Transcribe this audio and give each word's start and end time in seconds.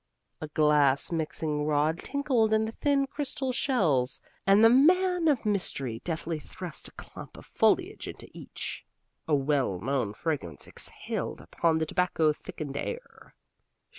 A 0.41 0.47
glass 0.47 1.11
mixing 1.11 1.63
rod 1.67 1.99
tinkled 1.99 2.53
in 2.55 2.65
the 2.65 2.71
thin 2.71 3.05
crystal 3.05 3.51
shells, 3.51 4.19
and 4.47 4.63
the 4.63 4.67
man 4.69 5.27
of 5.27 5.45
mystery 5.45 6.01
deftly 6.03 6.39
thrust 6.39 6.87
a 6.87 6.91
clump 6.93 7.37
of 7.37 7.45
foliage 7.45 8.07
into 8.07 8.27
each. 8.33 8.83
A 9.27 9.35
well 9.35 9.79
known 9.79 10.13
fragrance 10.15 10.67
exhaled 10.67 11.39
upon 11.39 11.77
the 11.77 11.85
tobacco 11.85 12.33
thickened 12.33 12.77
air. 12.77 13.35